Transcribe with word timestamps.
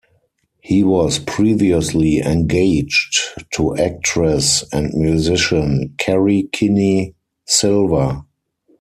He 0.61 0.83
was 0.83 1.19
previously 1.19 2.21
engaged 2.21 3.19
to 3.53 3.77
actress 3.77 4.63
and 4.73 4.91
musician 4.95 5.93
Kerri 5.99 6.51
Kenney-Silver. 6.51 8.23